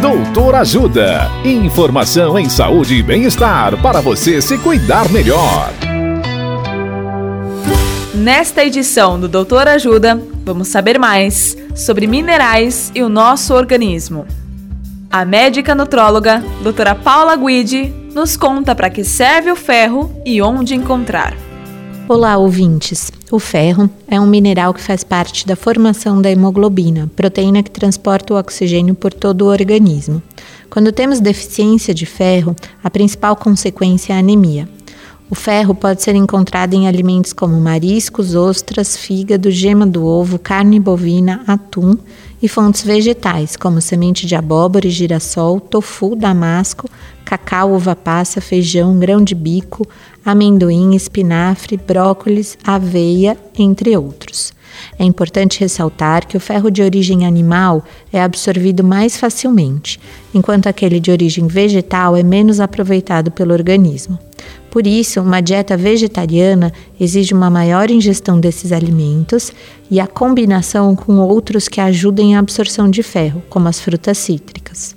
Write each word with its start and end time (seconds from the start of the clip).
Doutor 0.00 0.54
Ajuda. 0.56 1.30
Informação 1.42 2.38
em 2.38 2.50
saúde 2.50 2.96
e 2.96 3.02
bem-estar 3.02 3.80
para 3.80 4.00
você 4.02 4.42
se 4.42 4.58
cuidar 4.58 5.10
melhor. 5.10 5.70
Nesta 8.14 8.62
edição 8.62 9.18
do 9.18 9.26
Doutor 9.26 9.66
Ajuda, 9.66 10.22
vamos 10.44 10.68
saber 10.68 10.98
mais 10.98 11.56
sobre 11.74 12.06
minerais 12.06 12.92
e 12.94 13.02
o 13.02 13.08
nosso 13.08 13.54
organismo. 13.54 14.26
A 15.10 15.24
médica 15.24 15.74
nutróloga, 15.74 16.44
doutora 16.62 16.94
Paula 16.94 17.34
Guidi, 17.34 17.92
nos 18.14 18.36
conta 18.36 18.74
para 18.74 18.90
que 18.90 19.02
serve 19.02 19.50
o 19.50 19.56
ferro 19.56 20.14
e 20.26 20.42
onde 20.42 20.74
encontrar. 20.74 21.45
Olá, 22.08 22.36
ouvintes. 22.36 23.10
O 23.32 23.40
ferro 23.40 23.90
é 24.06 24.20
um 24.20 24.28
mineral 24.28 24.72
que 24.72 24.80
faz 24.80 25.02
parte 25.02 25.44
da 25.44 25.56
formação 25.56 26.22
da 26.22 26.30
hemoglobina, 26.30 27.10
proteína 27.16 27.64
que 27.64 27.70
transporta 27.70 28.32
o 28.32 28.38
oxigênio 28.38 28.94
por 28.94 29.12
todo 29.12 29.42
o 29.42 29.48
organismo. 29.48 30.22
Quando 30.70 30.92
temos 30.92 31.18
deficiência 31.18 31.92
de 31.92 32.06
ferro, 32.06 32.54
a 32.82 32.88
principal 32.88 33.34
consequência 33.34 34.12
é 34.12 34.16
a 34.16 34.20
anemia. 34.20 34.68
O 35.28 35.34
ferro 35.34 35.74
pode 35.74 36.04
ser 36.04 36.14
encontrado 36.14 36.74
em 36.74 36.86
alimentos 36.86 37.32
como 37.32 37.60
mariscos, 37.60 38.36
ostras, 38.36 38.96
fígado, 38.96 39.50
gema 39.50 39.84
do 39.84 40.06
ovo, 40.06 40.38
carne 40.38 40.78
bovina, 40.78 41.42
atum 41.48 41.98
e 42.40 42.46
fontes 42.46 42.84
vegetais, 42.84 43.56
como 43.56 43.80
semente 43.80 44.24
de 44.24 44.36
abóbora 44.36 44.86
e 44.86 44.90
girassol, 44.90 45.58
tofu, 45.58 46.14
damasco, 46.14 46.88
cacau, 47.24 47.72
uva 47.72 47.96
passa, 47.96 48.40
feijão, 48.40 49.00
grão 49.00 49.20
de 49.24 49.34
bico, 49.34 49.84
amendoim, 50.24 50.94
espinafre, 50.94 51.76
brócolis, 51.76 52.56
aveia, 52.62 53.36
entre 53.58 53.96
outros. 53.96 54.54
É 54.96 55.04
importante 55.04 55.58
ressaltar 55.58 56.24
que 56.28 56.36
o 56.36 56.40
ferro 56.40 56.70
de 56.70 56.82
origem 56.82 57.26
animal 57.26 57.84
é 58.12 58.22
absorvido 58.22 58.84
mais 58.84 59.16
facilmente, 59.16 59.98
enquanto 60.32 60.68
aquele 60.68 61.00
de 61.00 61.10
origem 61.10 61.48
vegetal 61.48 62.16
é 62.16 62.22
menos 62.22 62.60
aproveitado 62.60 63.32
pelo 63.32 63.52
organismo. 63.52 64.18
Por 64.76 64.86
isso, 64.86 65.22
uma 65.22 65.40
dieta 65.40 65.74
vegetariana 65.74 66.70
exige 67.00 67.32
uma 67.32 67.48
maior 67.48 67.90
ingestão 67.90 68.38
desses 68.38 68.72
alimentos 68.72 69.50
e 69.90 69.98
a 69.98 70.06
combinação 70.06 70.94
com 70.94 71.16
outros 71.16 71.66
que 71.66 71.80
ajudem 71.80 72.36
a 72.36 72.40
absorção 72.40 72.90
de 72.90 73.02
ferro, 73.02 73.42
como 73.48 73.68
as 73.68 73.80
frutas 73.80 74.18
cítricas. 74.18 74.94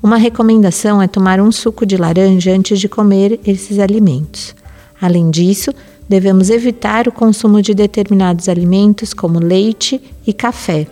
Uma 0.00 0.16
recomendação 0.16 1.02
é 1.02 1.08
tomar 1.08 1.40
um 1.40 1.50
suco 1.50 1.84
de 1.84 1.96
laranja 1.96 2.52
antes 2.52 2.78
de 2.78 2.88
comer 2.88 3.40
esses 3.44 3.80
alimentos. 3.80 4.54
Além 5.02 5.28
disso, 5.28 5.72
devemos 6.08 6.48
evitar 6.48 7.08
o 7.08 7.12
consumo 7.12 7.60
de 7.60 7.74
determinados 7.74 8.48
alimentos, 8.48 9.12
como 9.12 9.40
leite 9.40 10.00
e 10.24 10.32
café, 10.32 10.86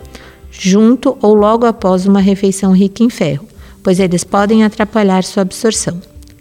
junto 0.51 1.17
ou 1.21 1.33
logo 1.35 1.65
após 1.65 2.05
uma 2.05 2.19
refeição 2.19 2.73
rica 2.73 3.01
em 3.01 3.09
ferro, 3.09 3.47
pois 3.81 3.97
eles 3.97 4.25
podem 4.25 4.65
atrapalhar 4.65 5.23
sua 5.23 5.43
absorção. 5.43 6.14